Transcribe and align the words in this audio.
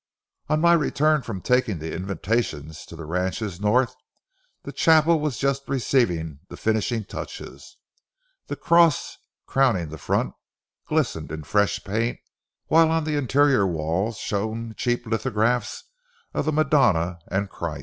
On 0.49 0.59
my 0.59 0.73
return 0.73 1.21
from 1.21 1.41
taking 1.41 1.77
the 1.77 1.93
invitations 1.95 2.87
to 2.87 2.95
the 2.95 3.05
ranches 3.05 3.61
north, 3.61 3.93
the 4.63 4.71
chapel 4.71 5.19
was 5.19 5.37
just 5.37 5.69
receiving 5.69 6.39
the 6.49 6.57
finishing 6.57 7.05
touches. 7.05 7.77
The 8.47 8.55
cross 8.55 9.19
crowning 9.45 9.89
the 9.89 9.99
front 9.99 10.33
glistened 10.87 11.31
in 11.31 11.43
fresh 11.43 11.83
paint, 11.83 12.17
while 12.65 12.89
on 12.89 13.03
the 13.03 13.15
interior 13.15 13.67
walls 13.67 14.17
shone 14.17 14.73
cheap 14.75 15.05
lithographs 15.05 15.83
of 16.33 16.45
the 16.45 16.51
Madonna 16.51 17.19
and 17.27 17.47
Christ. 17.47 17.79